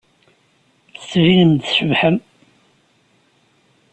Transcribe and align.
Tettbinem-d 0.97 1.61
tcebḥem. 1.63 2.17